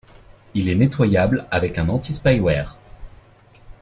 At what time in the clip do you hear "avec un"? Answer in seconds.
1.51-1.87